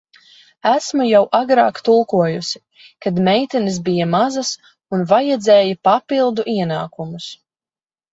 [0.67, 2.57] Esmu jau agrāk tulkojusi,
[3.05, 4.49] kad meitenes bija mazas
[4.97, 7.29] un vajadzēja papildu ienākumus.